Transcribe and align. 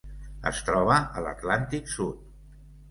Es 0.51 0.61
troba 0.69 0.97
a 1.21 1.25
l'Atlàntic 1.27 1.95
sud. 1.99 2.27